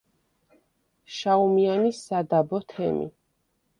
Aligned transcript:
შაუმიანის 1.17 2.01
სადაბო 2.09 2.63
თემი. 2.73 3.07